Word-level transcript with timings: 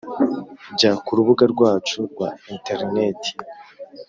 Jya 0.77 0.91
ku 1.03 1.11
rubuga 1.17 1.43
rwacu 1.53 1.97
rwa 2.11 2.29
interineti 2.53 3.31